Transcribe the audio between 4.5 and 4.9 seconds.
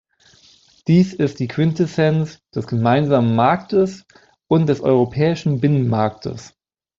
des